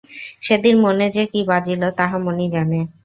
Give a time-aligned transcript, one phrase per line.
[0.41, 2.79] সেদিন মনে যে কী বাজিল তাহা মনই জানে।